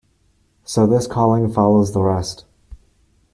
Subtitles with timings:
[0.63, 2.45] So this calling follows the rest.